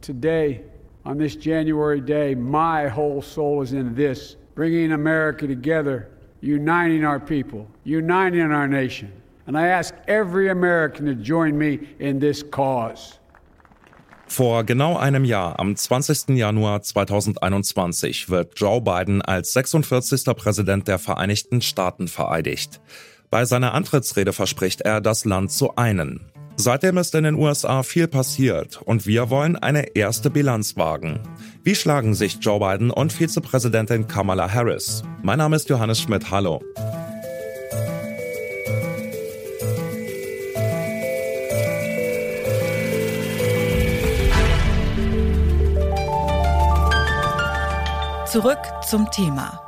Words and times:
Today, 0.00 0.62
on 1.04 1.18
this 1.18 1.36
January 1.36 2.00
day, 2.00 2.34
my 2.34 2.88
whole 2.88 3.22
soul 3.22 3.62
is 3.62 3.72
in 3.72 3.94
this 3.94 4.36
bringing 4.54 4.92
America 4.92 5.46
together, 5.46 6.08
uniting 6.40 7.04
our 7.04 7.20
people, 7.20 7.66
uniting 7.84 8.52
our 8.52 8.68
nation. 8.68 9.12
And 9.46 9.56
I 9.56 9.68
ask 9.68 9.94
every 10.06 10.50
American 10.50 11.06
to 11.06 11.14
join 11.14 11.56
me 11.56 11.78
in 11.98 12.20
this 12.20 12.42
cause. 12.42 13.18
Vor 14.26 14.64
genau 14.64 14.98
einem 14.98 15.24
Jahr, 15.24 15.58
am 15.58 15.74
20. 15.74 16.36
Januar 16.36 16.82
2021, 16.82 18.28
wird 18.28 18.52
Joe 18.56 18.82
Biden 18.82 19.22
als 19.22 19.54
46. 19.54 20.24
Präsident 20.36 20.86
der 20.86 20.98
Vereinigten 20.98 21.62
Staaten 21.62 22.08
vereidigt. 22.08 22.78
Bei 23.30 23.46
seiner 23.46 23.72
Antrittsrede 23.72 24.34
verspricht 24.34 24.82
er, 24.82 25.00
das 25.00 25.24
Land 25.24 25.50
zu 25.50 25.76
einen. 25.76 26.20
Seitdem 26.60 26.98
ist 26.98 27.14
in 27.14 27.22
den 27.22 27.36
USA 27.36 27.84
viel 27.84 28.08
passiert 28.08 28.82
und 28.82 29.06
wir 29.06 29.30
wollen 29.30 29.54
eine 29.54 29.94
erste 29.94 30.28
Bilanz 30.28 30.76
wagen. 30.76 31.20
Wie 31.62 31.76
schlagen 31.76 32.14
sich 32.14 32.38
Joe 32.40 32.58
Biden 32.58 32.90
und 32.90 33.12
Vizepräsidentin 33.12 34.08
Kamala 34.08 34.52
Harris? 34.52 35.04
Mein 35.22 35.38
Name 35.38 35.54
ist 35.54 35.68
Johannes 35.68 36.00
Schmidt. 36.00 36.32
Hallo. 36.32 36.60
Zurück 48.26 48.58
zum 48.84 49.08
Thema. 49.12 49.67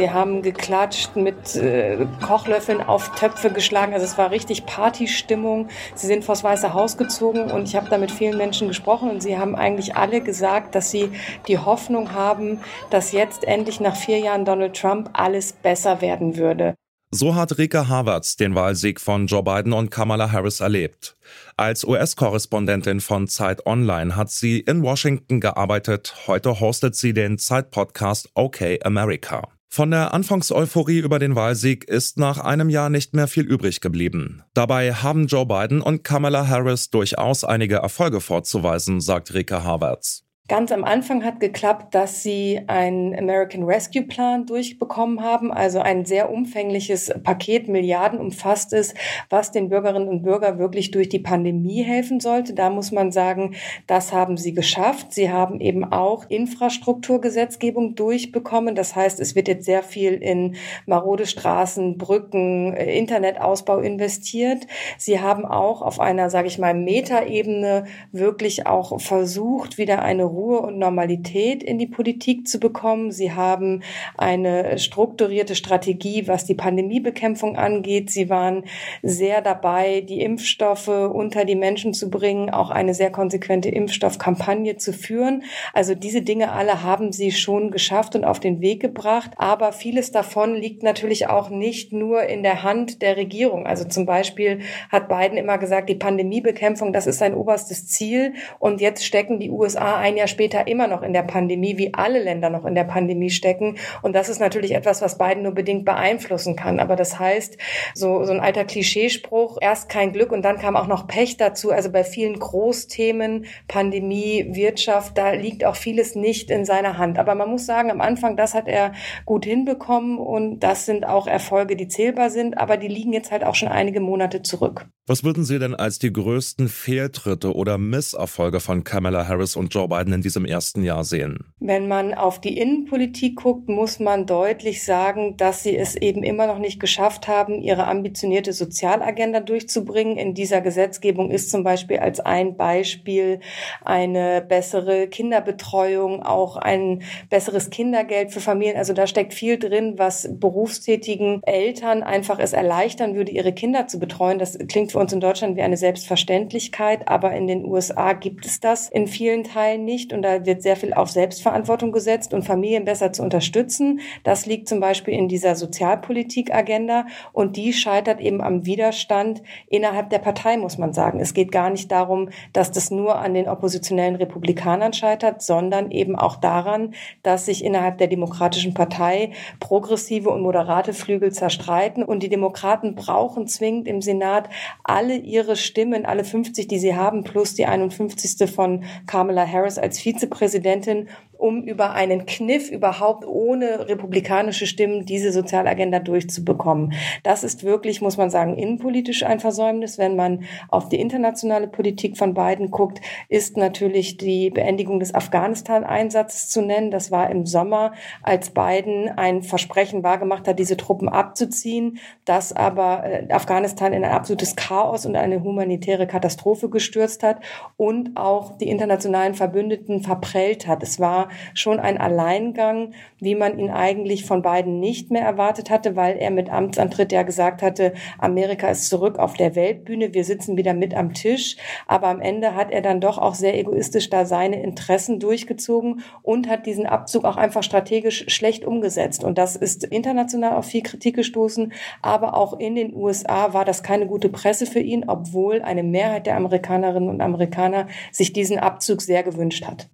Sie 0.00 0.10
haben 0.10 0.40
geklatscht, 0.40 1.14
mit 1.14 1.56
äh, 1.56 2.06
Kochlöffeln 2.26 2.80
auf 2.80 3.14
Töpfe 3.16 3.50
geschlagen. 3.50 3.92
Also 3.92 4.06
es 4.06 4.16
war 4.16 4.30
richtig 4.30 4.64
Partystimmung. 4.64 5.68
Sie 5.94 6.06
sind 6.06 6.24
vors 6.24 6.42
Weiße 6.42 6.72
Haus 6.72 6.96
gezogen 6.96 7.50
und 7.50 7.68
ich 7.68 7.76
habe 7.76 7.90
da 7.90 7.98
mit 7.98 8.10
vielen 8.10 8.38
Menschen 8.38 8.68
gesprochen 8.68 9.10
und 9.10 9.22
sie 9.22 9.36
haben 9.36 9.54
eigentlich 9.54 9.96
alle 9.96 10.22
gesagt, 10.22 10.74
dass 10.74 10.90
sie 10.90 11.10
die 11.48 11.58
Hoffnung 11.58 12.14
haben, 12.14 12.60
dass 12.88 13.12
jetzt 13.12 13.44
endlich 13.44 13.78
nach 13.78 13.94
vier 13.94 14.20
Jahren 14.20 14.46
Donald 14.46 14.74
Trump 14.74 15.10
alles 15.12 15.52
besser 15.52 16.00
werden 16.00 16.38
würde. 16.38 16.76
So 17.10 17.34
hat 17.34 17.58
Rika 17.58 17.88
Havertz 17.88 18.36
den 18.36 18.54
Wahlsieg 18.54 19.02
von 19.02 19.26
Joe 19.26 19.42
Biden 19.42 19.74
und 19.74 19.90
Kamala 19.90 20.32
Harris 20.32 20.60
erlebt. 20.60 21.14
Als 21.58 21.84
US-Korrespondentin 21.84 23.00
von 23.00 23.28
Zeit 23.28 23.66
Online 23.66 24.16
hat 24.16 24.30
sie 24.30 24.60
in 24.60 24.82
Washington 24.82 25.40
gearbeitet. 25.40 26.14
Heute 26.26 26.58
hostet 26.58 26.96
sie 26.96 27.12
den 27.12 27.36
Zeit-Podcast 27.36 28.30
OK 28.32 28.62
America. 28.82 29.59
Von 29.72 29.92
der 29.92 30.12
Anfangseuphorie 30.12 30.98
über 30.98 31.20
den 31.20 31.36
Wahlsieg 31.36 31.84
ist 31.84 32.18
nach 32.18 32.38
einem 32.38 32.70
Jahr 32.70 32.90
nicht 32.90 33.14
mehr 33.14 33.28
viel 33.28 33.44
übrig 33.44 33.80
geblieben. 33.80 34.42
Dabei 34.52 34.92
haben 34.94 35.28
Joe 35.28 35.46
Biden 35.46 35.80
und 35.80 36.02
Kamala 36.02 36.48
Harris 36.48 36.90
durchaus 36.90 37.44
einige 37.44 37.76
Erfolge 37.76 38.20
vorzuweisen, 38.20 39.00
sagt 39.00 39.32
Rika 39.32 39.62
Havertz. 39.62 40.24
Ganz 40.50 40.72
am 40.72 40.82
Anfang 40.82 41.24
hat 41.24 41.38
geklappt, 41.38 41.94
dass 41.94 42.24
sie 42.24 42.60
einen 42.66 43.16
American 43.16 43.62
Rescue 43.62 44.02
Plan 44.02 44.46
durchbekommen 44.46 45.22
haben, 45.22 45.52
also 45.52 45.78
ein 45.78 46.04
sehr 46.04 46.28
umfängliches 46.28 47.14
Paket, 47.22 47.68
Milliarden 47.68 48.18
umfasst 48.18 48.72
ist, 48.72 48.96
was 49.28 49.52
den 49.52 49.68
Bürgerinnen 49.68 50.08
und 50.08 50.24
Bürgern 50.24 50.58
wirklich 50.58 50.90
durch 50.90 51.08
die 51.08 51.20
Pandemie 51.20 51.84
helfen 51.84 52.18
sollte. 52.18 52.52
Da 52.52 52.68
muss 52.68 52.90
man 52.90 53.12
sagen, 53.12 53.54
das 53.86 54.12
haben 54.12 54.36
sie 54.36 54.52
geschafft. 54.52 55.14
Sie 55.14 55.30
haben 55.30 55.60
eben 55.60 55.84
auch 55.84 56.28
Infrastrukturgesetzgebung 56.28 57.94
durchbekommen. 57.94 58.74
Das 58.74 58.96
heißt, 58.96 59.20
es 59.20 59.36
wird 59.36 59.46
jetzt 59.46 59.66
sehr 59.66 59.84
viel 59.84 60.14
in 60.14 60.56
marode 60.84 61.26
Straßen, 61.26 61.96
Brücken, 61.96 62.72
Internetausbau 62.72 63.78
investiert. 63.78 64.66
Sie 64.98 65.20
haben 65.20 65.44
auch 65.44 65.80
auf 65.80 66.00
einer, 66.00 66.28
sage 66.28 66.48
ich 66.48 66.58
mal, 66.58 66.74
Metaebene 66.74 67.84
wirklich 68.10 68.66
auch 68.66 69.00
versucht, 69.00 69.78
wieder 69.78 70.02
eine 70.02 70.24
Ruhe 70.40 70.60
und 70.60 70.78
Normalität 70.78 71.62
in 71.62 71.78
die 71.78 71.86
Politik 71.86 72.48
zu 72.48 72.58
bekommen. 72.58 73.12
Sie 73.12 73.32
haben 73.32 73.82
eine 74.16 74.78
strukturierte 74.78 75.54
Strategie, 75.54 76.26
was 76.26 76.46
die 76.46 76.54
Pandemiebekämpfung 76.54 77.56
angeht. 77.56 78.10
Sie 78.10 78.30
waren 78.30 78.64
sehr 79.02 79.42
dabei, 79.42 80.00
die 80.00 80.22
Impfstoffe 80.22 80.88
unter 80.88 81.44
die 81.44 81.56
Menschen 81.56 81.92
zu 81.92 82.08
bringen, 82.08 82.48
auch 82.48 82.70
eine 82.70 82.94
sehr 82.94 83.10
konsequente 83.10 83.68
Impfstoffkampagne 83.68 84.78
zu 84.78 84.92
führen. 84.92 85.42
Also 85.74 85.94
diese 85.94 86.22
Dinge 86.22 86.52
alle 86.52 86.82
haben 86.82 87.12
sie 87.12 87.32
schon 87.32 87.70
geschafft 87.70 88.16
und 88.16 88.24
auf 88.24 88.40
den 88.40 88.62
Weg 88.62 88.80
gebracht. 88.80 89.32
Aber 89.36 89.72
vieles 89.72 90.10
davon 90.10 90.54
liegt 90.54 90.82
natürlich 90.82 91.28
auch 91.28 91.50
nicht 91.50 91.92
nur 91.92 92.22
in 92.22 92.42
der 92.42 92.62
Hand 92.62 93.02
der 93.02 93.16
Regierung. 93.18 93.66
Also 93.66 93.84
zum 93.84 94.06
Beispiel 94.06 94.60
hat 94.90 95.08
Biden 95.08 95.36
immer 95.36 95.58
gesagt, 95.58 95.90
die 95.90 95.94
Pandemiebekämpfung, 95.94 96.94
das 96.94 97.06
ist 97.06 97.18
sein 97.18 97.34
oberstes 97.34 97.86
Ziel. 97.86 98.32
Und 98.58 98.80
jetzt 98.80 99.04
stecken 99.04 99.38
die 99.38 99.50
USA 99.50 99.98
ein 99.98 100.16
Jahr 100.16 100.29
später 100.30 100.66
immer 100.66 100.86
noch 100.86 101.02
in 101.02 101.12
der 101.12 101.22
Pandemie, 101.22 101.76
wie 101.76 101.92
alle 101.92 102.22
Länder 102.22 102.48
noch 102.48 102.64
in 102.64 102.74
der 102.74 102.84
Pandemie 102.84 103.30
stecken. 103.30 103.76
Und 104.02 104.14
das 104.14 104.28
ist 104.28 104.40
natürlich 104.40 104.74
etwas, 104.74 105.02
was 105.02 105.18
Biden 105.18 105.42
nur 105.42 105.52
bedingt 105.52 105.84
beeinflussen 105.84 106.56
kann. 106.56 106.80
Aber 106.80 106.96
das 106.96 107.18
heißt, 107.18 107.58
so, 107.94 108.24
so 108.24 108.32
ein 108.32 108.40
alter 108.40 108.64
Klischeespruch, 108.64 109.58
erst 109.60 109.88
kein 109.88 110.12
Glück 110.12 110.32
und 110.32 110.42
dann 110.42 110.58
kam 110.58 110.76
auch 110.76 110.86
noch 110.86 111.06
Pech 111.06 111.36
dazu. 111.36 111.70
Also 111.70 111.90
bei 111.90 112.04
vielen 112.04 112.38
Großthemen, 112.38 113.46
Pandemie, 113.68 114.46
Wirtschaft, 114.52 115.18
da 115.18 115.32
liegt 115.32 115.64
auch 115.64 115.76
vieles 115.76 116.14
nicht 116.14 116.50
in 116.50 116.64
seiner 116.64 116.96
Hand. 116.98 117.18
Aber 117.18 117.34
man 117.34 117.50
muss 117.50 117.66
sagen, 117.66 117.90
am 117.90 118.00
Anfang, 118.00 118.36
das 118.36 118.54
hat 118.54 118.68
er 118.68 118.92
gut 119.24 119.44
hinbekommen 119.44 120.18
und 120.18 120.60
das 120.60 120.86
sind 120.86 121.06
auch 121.06 121.26
Erfolge, 121.26 121.76
die 121.76 121.88
zählbar 121.88 122.30
sind. 122.30 122.56
Aber 122.58 122.76
die 122.76 122.88
liegen 122.88 123.12
jetzt 123.12 123.30
halt 123.30 123.44
auch 123.44 123.54
schon 123.54 123.68
einige 123.68 124.00
Monate 124.00 124.42
zurück. 124.42 124.86
Was 125.06 125.24
würden 125.24 125.44
Sie 125.44 125.58
denn 125.58 125.74
als 125.74 125.98
die 125.98 126.12
größten 126.12 126.68
Fehltritte 126.68 127.54
oder 127.56 127.78
Misserfolge 127.78 128.60
von 128.60 128.84
Kamala 128.84 129.26
Harris 129.26 129.56
und 129.56 129.74
Joe 129.74 129.88
Biden 129.88 130.09
in 130.12 130.22
diesem 130.22 130.44
ersten 130.44 130.82
Jahr 130.82 131.04
sehen? 131.04 131.52
Wenn 131.58 131.88
man 131.88 132.14
auf 132.14 132.40
die 132.40 132.58
Innenpolitik 132.58 133.36
guckt, 133.36 133.68
muss 133.68 134.00
man 134.00 134.26
deutlich 134.26 134.84
sagen, 134.84 135.36
dass 135.36 135.62
sie 135.62 135.76
es 135.76 135.94
eben 135.94 136.22
immer 136.22 136.46
noch 136.46 136.58
nicht 136.58 136.80
geschafft 136.80 137.28
haben, 137.28 137.60
ihre 137.60 137.86
ambitionierte 137.86 138.52
Sozialagenda 138.52 139.40
durchzubringen. 139.40 140.16
In 140.16 140.34
dieser 140.34 140.60
Gesetzgebung 140.60 141.30
ist 141.30 141.50
zum 141.50 141.64
Beispiel 141.64 141.98
als 141.98 142.20
ein 142.20 142.56
Beispiel 142.56 143.40
eine 143.84 144.40
bessere 144.40 145.08
Kinderbetreuung, 145.08 146.22
auch 146.22 146.56
ein 146.56 147.02
besseres 147.28 147.70
Kindergeld 147.70 148.32
für 148.32 148.40
Familien. 148.40 148.76
Also 148.76 148.92
da 148.92 149.06
steckt 149.06 149.34
viel 149.34 149.58
drin, 149.58 149.94
was 149.96 150.28
berufstätigen 150.32 151.42
Eltern 151.44 152.02
einfach 152.02 152.38
es 152.38 152.52
erleichtern 152.52 153.14
würde, 153.14 153.32
ihre 153.32 153.52
Kinder 153.52 153.86
zu 153.86 153.98
betreuen. 153.98 154.38
Das 154.38 154.58
klingt 154.68 154.92
für 154.92 154.98
uns 154.98 155.12
in 155.12 155.20
Deutschland 155.20 155.56
wie 155.56 155.62
eine 155.62 155.76
Selbstverständlichkeit, 155.76 157.08
aber 157.08 157.32
in 157.32 157.46
den 157.46 157.64
USA 157.64 158.12
gibt 158.12 158.46
es 158.46 158.60
das 158.60 158.88
in 158.88 159.06
vielen 159.06 159.44
Teilen 159.44 159.84
nicht 159.84 159.99
und 160.12 160.22
da 160.22 160.44
wird 160.46 160.62
sehr 160.62 160.76
viel 160.76 160.94
auf 160.94 161.10
Selbstverantwortung 161.10 161.92
gesetzt 161.92 162.32
und 162.34 162.42
Familien 162.42 162.84
besser 162.84 163.12
zu 163.12 163.22
unterstützen. 163.22 164.00
Das 164.24 164.46
liegt 164.46 164.68
zum 164.68 164.80
Beispiel 164.80 165.14
in 165.14 165.28
dieser 165.28 165.54
Sozialpolitik-Agenda 165.54 167.06
und 167.32 167.56
die 167.56 167.72
scheitert 167.72 168.20
eben 168.20 168.40
am 168.40 168.66
Widerstand 168.66 169.42
innerhalb 169.68 170.10
der 170.10 170.18
Partei, 170.18 170.56
muss 170.56 170.78
man 170.78 170.92
sagen. 170.92 171.20
Es 171.20 171.34
geht 171.34 171.52
gar 171.52 171.70
nicht 171.70 171.90
darum, 171.92 172.30
dass 172.52 172.72
das 172.72 172.90
nur 172.90 173.18
an 173.18 173.34
den 173.34 173.48
oppositionellen 173.48 174.16
Republikanern 174.16 174.92
scheitert, 174.92 175.42
sondern 175.42 175.90
eben 175.90 176.16
auch 176.16 176.36
daran, 176.36 176.94
dass 177.22 177.46
sich 177.46 177.64
innerhalb 177.64 177.98
der 177.98 178.08
Demokratischen 178.08 178.74
Partei 178.74 179.32
progressive 179.60 180.30
und 180.30 180.42
moderate 180.42 180.92
Flügel 180.92 181.32
zerstreiten 181.32 182.02
und 182.02 182.22
die 182.22 182.28
Demokraten 182.28 182.94
brauchen 182.94 183.46
zwingend 183.46 183.86
im 183.86 184.02
Senat 184.02 184.48
alle 184.84 185.16
ihre 185.16 185.56
Stimmen, 185.56 186.06
alle 186.06 186.24
50, 186.24 186.68
die 186.68 186.78
sie 186.78 186.94
haben, 186.94 187.24
plus 187.24 187.54
die 187.54 187.66
51. 187.66 188.50
von 188.50 188.84
Kamala 189.06 189.46
Harris 189.46 189.78
als 189.78 189.89
Vizepräsidentin, 189.98 191.08
um 191.40 191.62
über 191.62 191.92
einen 191.92 192.26
Kniff 192.26 192.70
überhaupt 192.70 193.26
ohne 193.26 193.88
republikanische 193.88 194.66
Stimmen 194.66 195.06
diese 195.06 195.32
Sozialagenda 195.32 195.98
durchzubekommen. 195.98 196.92
Das 197.22 197.42
ist 197.44 197.64
wirklich, 197.64 198.00
muss 198.02 198.16
man 198.16 198.30
sagen, 198.30 198.56
innenpolitisch 198.56 199.22
ein 199.22 199.40
Versäumnis. 199.40 199.98
Wenn 199.98 200.16
man 200.16 200.44
auf 200.68 200.88
die 200.88 201.00
internationale 201.00 201.66
Politik 201.66 202.18
von 202.18 202.34
Biden 202.34 202.70
guckt, 202.70 203.00
ist 203.28 203.56
natürlich 203.56 204.18
die 204.18 204.50
Beendigung 204.50 205.00
des 205.00 205.14
Afghanistan-Einsatzes 205.14 206.50
zu 206.50 206.60
nennen. 206.60 206.90
Das 206.90 207.10
war 207.10 207.30
im 207.30 207.46
Sommer, 207.46 207.92
als 208.22 208.50
Biden 208.50 209.08
ein 209.08 209.42
Versprechen 209.42 210.02
wahrgemacht 210.02 210.46
hat, 210.46 210.58
diese 210.58 210.76
Truppen 210.76 211.08
abzuziehen, 211.08 211.98
das 212.24 212.52
aber 212.52 213.04
äh, 213.04 213.32
Afghanistan 213.32 213.92
in 213.92 214.04
ein 214.04 214.12
absolutes 214.12 214.56
Chaos 214.56 215.06
und 215.06 215.16
eine 215.16 215.42
humanitäre 215.42 216.06
Katastrophe 216.06 216.68
gestürzt 216.68 217.22
hat 217.22 217.40
und 217.76 218.16
auch 218.16 218.58
die 218.58 218.68
internationalen 218.68 219.34
Verbündeten 219.34 220.02
verprellt 220.02 220.66
hat. 220.66 220.82
Es 220.82 221.00
war 221.00 221.29
schon 221.54 221.80
ein 221.80 221.98
Alleingang, 221.98 222.92
wie 223.18 223.34
man 223.34 223.58
ihn 223.58 223.70
eigentlich 223.70 224.24
von 224.24 224.42
beiden 224.42 224.80
nicht 224.80 225.10
mehr 225.10 225.22
erwartet 225.22 225.70
hatte, 225.70 225.96
weil 225.96 226.16
er 226.16 226.30
mit 226.30 226.50
Amtsantritt 226.50 227.12
ja 227.12 227.22
gesagt 227.22 227.62
hatte, 227.62 227.94
Amerika 228.18 228.68
ist 228.68 228.88
zurück 228.88 229.18
auf 229.18 229.34
der 229.34 229.54
Weltbühne, 229.54 230.14
wir 230.14 230.24
sitzen 230.24 230.56
wieder 230.56 230.74
mit 230.74 230.94
am 230.94 231.14
Tisch. 231.14 231.56
Aber 231.86 232.08
am 232.08 232.20
Ende 232.20 232.54
hat 232.54 232.70
er 232.70 232.82
dann 232.82 233.00
doch 233.00 233.18
auch 233.18 233.34
sehr 233.34 233.58
egoistisch 233.58 234.10
da 234.10 234.24
seine 234.24 234.62
Interessen 234.62 235.20
durchgezogen 235.20 236.02
und 236.22 236.48
hat 236.48 236.66
diesen 236.66 236.86
Abzug 236.86 237.24
auch 237.24 237.36
einfach 237.36 237.62
strategisch 237.62 238.24
schlecht 238.28 238.64
umgesetzt. 238.64 239.24
Und 239.24 239.38
das 239.38 239.56
ist 239.56 239.84
international 239.84 240.56
auf 240.56 240.66
viel 240.66 240.82
Kritik 240.82 241.16
gestoßen, 241.16 241.72
aber 242.02 242.36
auch 242.36 242.58
in 242.58 242.74
den 242.74 242.94
USA 242.94 243.52
war 243.52 243.64
das 243.64 243.82
keine 243.82 244.06
gute 244.06 244.28
Presse 244.28 244.66
für 244.66 244.80
ihn, 244.80 245.08
obwohl 245.08 245.62
eine 245.62 245.82
Mehrheit 245.82 246.26
der 246.26 246.36
Amerikanerinnen 246.36 247.08
und 247.08 247.20
Amerikaner 247.20 247.86
sich 248.12 248.32
diesen 248.32 248.58
Abzug 248.58 249.02
sehr 249.02 249.22
gewünscht 249.22 249.66
hat. 249.66 249.88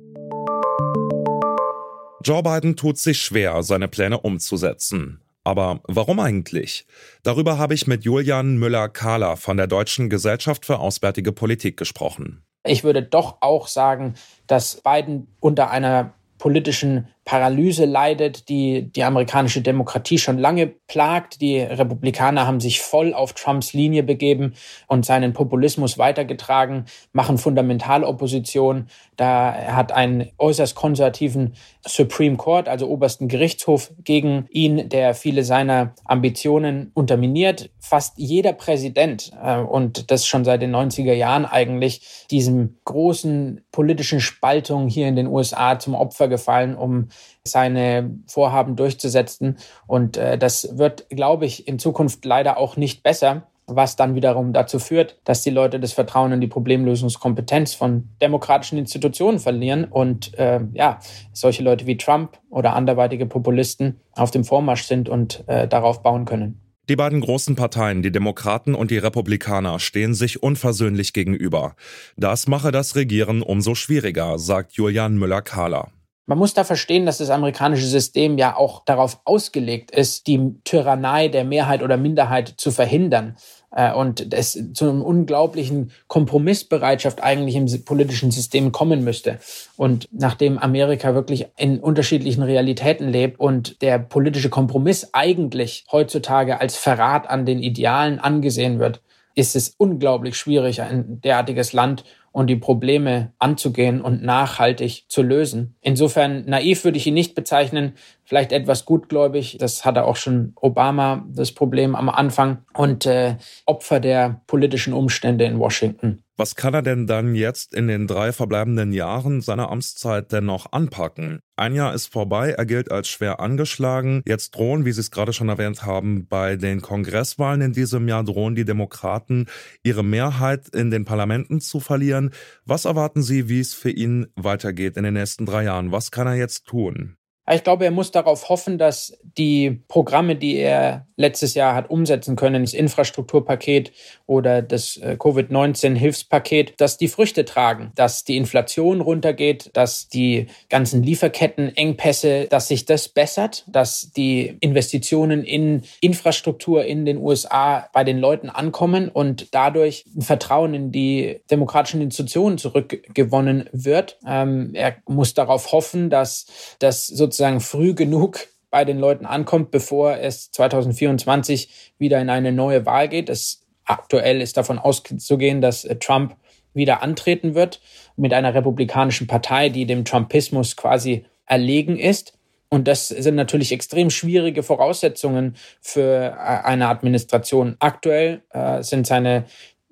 Joe 2.26 2.43
Biden 2.43 2.75
tut 2.75 2.99
sich 2.99 3.20
schwer, 3.20 3.62
seine 3.62 3.87
Pläne 3.87 4.19
umzusetzen. 4.19 5.20
Aber 5.44 5.78
warum 5.84 6.19
eigentlich? 6.19 6.84
Darüber 7.23 7.56
habe 7.56 7.73
ich 7.75 7.87
mit 7.87 8.05
Julian 8.05 8.56
Müller-Kahler 8.56 9.37
von 9.37 9.56
der 9.56 9.69
Deutschen 9.69 10.11
Gesellschaft 10.11 10.67
für 10.67 10.81
Auswärtige 10.81 11.31
Politik 11.31 11.76
gesprochen. 11.76 12.43
Ich 12.64 12.82
würde 12.82 13.05
doch 13.05 13.37
auch 13.43 13.69
sagen, 13.69 14.14
dass 14.49 14.81
Biden 14.81 15.28
unter 15.38 15.70
einer 15.70 16.14
politischen 16.38 17.06
Paralyse 17.26 17.87
leidet, 17.87 18.49
die 18.49 18.82
die 18.93 19.02
amerikanische 19.02 19.61
Demokratie 19.61 20.17
schon 20.17 20.38
lange 20.38 20.69
plagt. 20.69 21.40
Die 21.40 21.58
Republikaner 21.58 22.46
haben 22.46 22.61
sich 22.61 22.81
voll 22.81 23.12
auf 23.12 23.32
Trumps 23.32 23.73
Linie 23.73 24.05
begeben 24.05 24.55
und 24.87 25.05
seinen 25.05 25.32
Populismus 25.32 25.99
weitergetragen, 25.99 26.84
machen 27.12 27.37
Fundamentalopposition. 27.37 28.87
Da 29.17 29.52
hat 29.52 29.90
einen 29.90 30.31
äußerst 30.38 30.76
konservativen 30.76 31.55
Supreme 31.84 32.37
Court, 32.37 32.69
also 32.69 32.88
obersten 32.88 33.26
Gerichtshof, 33.26 33.90
gegen 34.05 34.46
ihn, 34.50 34.88
der 34.88 35.14
viele 35.14 35.43
seiner 35.43 35.94
Ambitionen 36.05 36.93
unterminiert. 36.94 37.70
Fast 37.81 38.19
jeder 38.19 38.52
Präsident, 38.52 39.32
äh, 39.43 39.58
und 39.58 40.12
das 40.12 40.26
schon 40.26 40.44
seit 40.44 40.62
den 40.62 40.75
90er 40.75 41.14
Jahren 41.14 41.44
eigentlich, 41.44 42.26
diesem 42.31 42.76
großen 42.84 43.64
politischen 43.73 44.20
Spaltung 44.20 44.87
hier 44.87 45.08
in 45.08 45.17
den 45.17 45.26
USA 45.26 45.81
zum 45.81 45.96
Opfer 45.96 46.28
gefallen, 46.28 46.76
um 46.76 47.08
seine 47.45 48.19
Vorhaben 48.27 48.77
durchzusetzen. 48.77 49.59
Und 49.87 50.17
äh, 50.17 50.39
das 50.39 50.79
wird, 50.79 51.09
glaube 51.11 51.47
ich, 51.47 51.69
in 51.69 51.79
Zukunft 51.79 52.25
leider 52.25 52.59
auch 52.59 52.77
nicht 52.77 53.03
besser 53.03 53.47
was 53.67 53.97
dann 53.97 54.15
wiederum 54.15 54.53
dazu 54.53 54.79
führt, 54.79 55.19
dass 55.25 55.43
die 55.43 55.51
Leute 55.51 55.81
das 55.81 55.93
Vertrauen 55.93 56.33
in 56.33 56.41
die 56.41 56.47
Problemlösungskompetenz 56.47 57.75
von 57.75 58.09
demokratischen 58.23 58.79
Institutionen 58.79 59.41
verlieren 59.41 59.85
und 59.85 60.39
äh, 60.39 60.61
ja, 60.73 61.01
solche 61.33 61.63
Leute 61.63 61.87
wie 61.87 61.97
Trump 61.97 62.39
oder 62.49 62.75
anderweitige 62.75 63.27
Populisten 63.27 64.01
auf 64.12 64.31
dem 64.31 64.45
Vormarsch 64.45 64.85
sind 64.85 65.09
und 65.09 65.45
äh, 65.49 65.67
darauf 65.67 66.03
bauen 66.03 66.25
können. 66.25 66.61
Die 66.89 66.95
beiden 66.95 67.21
großen 67.21 67.57
Parteien, 67.57 68.03
die 68.03 68.12
Demokraten 68.12 68.77
und 68.77 68.93
die 68.93 68.99
Republikaner, 68.99 69.81
stehen 69.81 70.15
sich 70.15 70.45
unversöhnlich 70.45 71.12
gegenüber. 71.12 71.75
Das 72.17 72.47
mache 72.47 72.71
das 72.71 72.95
Regieren 72.95 73.43
umso 73.43 73.75
schwieriger, 73.75 74.39
sagt 74.39 74.75
Julian 74.75 75.19
Müller-Kahler. 75.19 75.89
Man 76.28 76.38
muss 76.38 76.55
da 76.55 76.64
verstehen, 76.64 77.06
dass 77.06 77.19
das 77.19 77.31
amerikanische 77.31 77.87
System 77.87 78.37
ja 78.37 78.56
auch 78.56 78.84
darauf 78.84 79.20
ausgelegt 79.25 79.93
ist, 79.93 80.26
die 80.26 80.56
Tyrannei 80.64 81.28
der 81.28 81.44
Mehrheit 81.44 81.84
oder 81.84 81.96
Minderheit 81.96 82.55
zu 82.56 82.73
verhindern 82.73 83.37
äh, 83.70 83.93
und 83.93 84.34
es 84.34 84.58
zu 84.73 84.88
einem 84.88 85.02
unglaublichen 85.02 85.93
Kompromissbereitschaft 86.08 87.23
eigentlich 87.23 87.55
im 87.55 87.67
politischen 87.84 88.32
System 88.32 88.73
kommen 88.73 89.05
müsste. 89.05 89.38
Und 89.76 90.08
nachdem 90.11 90.58
Amerika 90.58 91.14
wirklich 91.14 91.46
in 91.56 91.78
unterschiedlichen 91.78 92.43
Realitäten 92.43 93.08
lebt 93.08 93.38
und 93.38 93.81
der 93.81 94.00
politische 94.00 94.50
Kompromiss 94.50 95.11
eigentlich 95.12 95.84
heutzutage 95.93 96.61
als 96.61 96.76
Verrat 96.76 97.31
an 97.31 97.46
den 97.46 97.61
Idealen 97.61 98.19
angesehen 98.19 98.81
wird, 98.81 99.00
ist 99.37 99.55
es 99.55 99.75
unglaublich 99.76 100.37
schwierig, 100.37 100.81
ein 100.81 101.20
derartiges 101.20 101.73
Land 101.73 102.05
und 102.37 102.49
die 102.49 102.56
Probleme 102.56 103.33
anzugehen 103.38 104.03
und 104.03 104.23
nachhaltig 104.23 105.06
zu 105.09 105.23
lösen. 105.23 105.75
Insofern 105.81 106.44
naiv 106.44 106.85
würde 106.85 106.99
ich 106.99 107.06
ihn 107.06 107.15
nicht 107.15 107.35
bezeichnen, 107.35 107.94
vielleicht 108.26 108.52
etwas 108.52 108.84
gutgläubig. 108.84 109.56
Das 109.58 109.84
hatte 109.84 110.05
auch 110.05 110.17
schon 110.17 110.52
Obama 110.56 111.25
das 111.28 111.52
Problem 111.52 111.94
am 111.94 112.11
Anfang 112.11 112.58
und 112.75 113.06
äh, 113.06 113.37
Opfer 113.64 114.00
der 114.00 114.43
politischen 114.46 114.93
Umstände 114.93 115.44
in 115.44 115.58
Washington. 115.58 116.23
Was 116.38 116.55
kann 116.55 116.75
er 116.75 116.82
denn 116.82 117.06
dann 117.06 117.34
jetzt 117.34 117.73
in 117.73 117.88
den 117.88 118.06
drei 118.06 118.31
verbleibenden 118.31 118.93
Jahren 118.93 119.40
seiner 119.40 119.70
Amtszeit 119.70 120.32
denn 120.32 120.44
noch 120.44 120.70
anpacken? 120.70 121.40
Ein 121.56 121.75
Jahr 121.75 121.94
ist 121.94 122.12
vorbei, 122.12 122.50
er 122.50 122.67
gilt 122.67 122.93
als 122.93 123.08
schwer 123.08 123.40
angeschlagen. 123.40 124.20
Jetzt 124.26 124.55
drohen, 124.55 124.84
wie 124.84 124.93
Sie 124.93 125.00
es 125.00 125.11
gerade 125.11 125.32
schon 125.32 125.49
erwähnt 125.49 125.87
haben, 125.87 126.26
bei 126.28 126.56
den 126.56 126.82
Kongresswahlen 126.82 127.62
in 127.62 127.73
diesem 127.73 128.06
Jahr 128.06 128.23
drohen 128.23 128.55
die 128.55 128.67
Demokraten 128.67 129.46
ihre 129.82 130.05
Mehrheit 130.05 130.69
in 130.69 130.90
den 130.90 131.06
Parlamenten 131.06 131.62
zu 131.62 131.81
verlieren. 131.81 132.32
Was 132.67 132.84
erwarten 132.84 133.23
Sie, 133.23 133.49
wie 133.49 133.61
es 133.61 133.73
für 133.73 133.90
ihn 133.90 134.26
weitergeht 134.37 134.99
in 134.99 135.05
den 135.05 135.14
nächsten 135.14 135.46
drei 135.46 135.64
Jahren? 135.64 135.90
Was 135.90 136.11
kann 136.11 136.26
er 136.26 136.34
jetzt 136.34 136.67
tun? 136.67 137.17
Ich 137.53 137.63
glaube, 137.63 137.85
er 137.85 137.93
muss 137.93 138.11
darauf 138.11 138.49
hoffen, 138.49 138.77
dass 138.77 139.17
die 139.39 139.83
Programme, 139.87 140.35
die 140.35 140.57
er 140.57 141.07
letztes 141.17 141.55
Jahr 141.55 141.75
hat 141.75 141.91
umsetzen 141.91 142.35
können, 142.35 142.65
das 142.65 142.75
Infrastrukturpaket 142.75 143.93
oder 144.27 144.63
das 144.63 144.97
äh, 144.97 145.17
Covid-19-Hilfspaket, 145.19 146.75
dass 146.79 146.99
die 146.99 147.09
Früchte 147.09 147.45
tragen, 147.45 147.93
dass 147.95 148.25
die 148.25 148.37
Inflation 148.37 149.01
runtergeht, 149.01 149.71
dass 149.75 150.09
die 150.09 150.47
ganzen 150.69 151.03
Lieferkettenengpässe, 151.03 152.49
dass 152.51 152.69
sich 152.69 152.85
das 152.85 153.09
bessert, 153.09 153.65
dass 153.69 154.11
die 154.11 154.57
Investitionen 154.61 155.45
in 155.45 155.83
Infrastruktur 156.01 156.85
in 156.85 157.05
den 157.07 157.19
USA 157.19 157.89
bei 157.93 158.03
den 158.03 158.19
Leuten 158.19 158.51
ankommen 158.51 159.09
und 159.09 159.55
dadurch 159.55 160.05
ein 160.17 160.23
Vertrauen 160.23 160.75
in 160.75 160.93
die 160.93 161.41
demokratischen 161.51 162.03
Institutionen 162.03 162.59
zurückgewonnen 162.59 163.71
wird. 163.73 164.19
Ähm, 164.27 164.73
er 164.75 164.97
muss 165.07 165.33
darauf 165.33 165.73
hoffen, 165.73 166.11
dass 166.11 166.47
das 166.81 167.07
sozusagen 167.07 167.36
sozusagen 167.37 167.61
früh 167.61 167.94
genug 167.94 168.47
bei 168.71 168.85
den 168.85 168.99
Leuten 168.99 169.27
ankommt, 169.27 169.71
bevor 169.71 170.17
es 170.19 170.50
2024 170.53 171.93
wieder 171.99 172.21
in 172.21 172.31
eine 172.31 172.53
neue 172.53 172.87
Wahl 172.87 173.09
geht. 173.09 173.29
Es 173.29 173.62
aktuell 173.85 174.41
ist 174.41 174.56
davon 174.56 174.79
auszugehen, 174.79 175.61
dass 175.61 175.85
äh, 175.85 175.97
Trump 175.97 176.37
wieder 176.75 177.03
antreten 177.03 177.55
wird 177.55 177.81
mit 178.17 178.33
einer 178.33 178.55
republikanischen 178.55 179.27
Partei, 179.27 179.69
die 179.69 179.87
dem 179.87 180.05
Trumpismus 180.05 180.77
quasi 180.77 181.25
erlegen 181.47 181.99
ist. 181.99 182.38
Und 182.69 182.88
das 182.88 183.09
sind 183.09 183.37
natürlich 183.37 183.71
extrem 183.71 184.11
schwierige 184.11 184.62
Voraussetzungen 184.62 185.56
für 185.81 186.33
äh, 186.33 186.67
eine 186.67 186.88
Administration. 186.88 187.77
Aktuell 187.79 188.43
äh, 188.50 188.83
sind 188.83 189.06
seine 189.06 189.44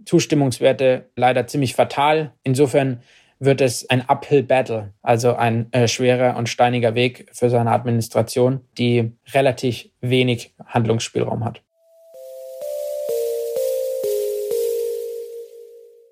Zustimmungswerte 0.04 1.10
leider 1.14 1.46
ziemlich 1.46 1.74
fatal. 1.74 2.32
Insofern 2.42 3.02
wird 3.44 3.60
es 3.60 3.88
ein 3.90 4.08
Uphill 4.08 4.42
Battle, 4.42 4.92
also 5.02 5.34
ein 5.34 5.72
äh, 5.72 5.88
schwerer 5.88 6.36
und 6.36 6.48
steiniger 6.48 6.94
Weg 6.94 7.26
für 7.32 7.50
seine 7.50 7.70
Administration, 7.70 8.60
die 8.78 9.12
relativ 9.32 9.88
wenig 10.00 10.54
Handlungsspielraum 10.66 11.44
hat. 11.44 11.62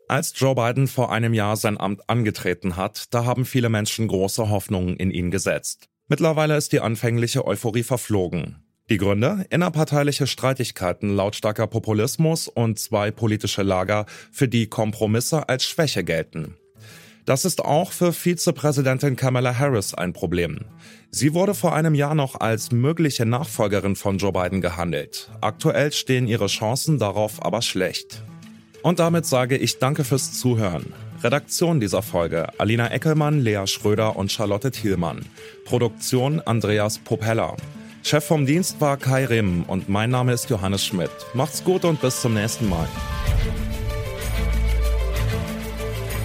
Als 0.09 0.35
Joe 0.37 0.55
Biden 0.55 0.89
vor 0.89 1.11
einem 1.11 1.33
Jahr 1.33 1.57
sein 1.57 1.81
Amt 1.81 2.03
angetreten 2.07 2.77
hat, 2.77 3.15
da 3.15 3.25
haben 3.25 3.47
viele 3.47 3.71
Menschen 3.71 4.09
große 4.09 4.51
Hoffnungen 4.51 4.97
in 4.97 5.11
ihn 5.11 5.31
gesetzt. 5.31 5.89
Mittlerweile 6.07 6.57
ist 6.59 6.73
die 6.73 6.81
anfängliche 6.81 7.47
Euphorie 7.47 7.83
verflogen. 7.83 8.63
Die 8.91 8.99
Gründe? 8.99 9.47
Innerparteiliche 9.49 10.27
Streitigkeiten, 10.27 11.17
lautstarker 11.17 11.67
Populismus 11.67 12.49
und 12.49 12.79
zwei 12.79 13.11
politische 13.11 13.63
Lager, 13.63 14.05
für 14.31 14.49
die 14.49 14.67
Kompromisse 14.67 15.49
als 15.49 15.65
Schwäche 15.65 16.05
gelten. 16.05 16.57
Das 17.25 17.45
ist 17.45 17.65
auch 17.65 17.93
für 17.93 18.13
Vizepräsidentin 18.13 19.15
Kamala 19.15 19.57
Harris 19.57 19.95
ein 19.95 20.13
Problem. 20.13 20.61
Sie 21.11 21.35
wurde 21.35 21.55
vor 21.55 21.75
einem 21.75 21.95
Jahr 21.95 22.15
noch 22.15 22.41
als 22.41 22.73
mögliche 22.73 23.27
Nachfolgerin 23.27 23.95
von 23.95 24.19
Joe 24.19 24.33
Biden 24.33 24.61
gehandelt. 24.61 25.31
Aktuell 25.41 25.93
stehen 25.93 26.27
ihre 26.27 26.49
Chancen 26.49 26.99
darauf 26.99 27.45
aber 27.45 27.63
schlecht. 27.63 28.23
Und 28.83 28.99
damit 28.99 29.27
sage 29.27 29.57
ich 29.57 29.79
danke 29.79 30.03
fürs 30.03 30.33
Zuhören. 30.33 30.93
Redaktion 31.23 31.79
dieser 31.79 32.03
Folge 32.03 32.49
Alina 32.59 32.91
Eckelmann, 32.91 33.41
Lea 33.41 33.67
Schröder 33.67 34.17
und 34.17 34.33
Charlotte 34.33 34.73
Thielmann. 34.73 35.25
Produktion 35.65 36.41
Andreas 36.41 36.99
Popella. 36.99 37.57
Chef 38.03 38.25
vom 38.25 38.47
Dienst 38.47 38.81
war 38.81 38.97
Kai 38.97 39.27
Rehm 39.27 39.63
und 39.63 39.89
mein 39.89 40.11
Name 40.11 40.33
ist 40.33 40.51
Johannes 40.51 40.85
Schmidt. 40.85 41.11
Macht's 41.35 41.63
gut 41.63 41.85
und 41.85 42.01
bis 42.01 42.21
zum 42.21 42.35
nächsten 42.35 42.69
Mal. 42.69 42.89